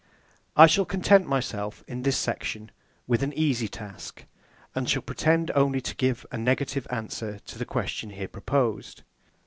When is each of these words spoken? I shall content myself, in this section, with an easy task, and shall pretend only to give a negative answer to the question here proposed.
I 0.55 0.65
shall 0.65 0.83
content 0.85 1.27
myself, 1.27 1.83
in 1.87 2.01
this 2.01 2.17
section, 2.17 2.71
with 3.05 3.21
an 3.21 3.31
easy 3.33 3.67
task, 3.67 4.25
and 4.73 4.89
shall 4.89 5.03
pretend 5.03 5.51
only 5.53 5.79
to 5.81 5.95
give 5.95 6.25
a 6.31 6.39
negative 6.39 6.87
answer 6.89 7.37
to 7.37 7.57
the 7.59 7.65
question 7.65 8.09
here 8.09 8.27
proposed. 8.27 9.03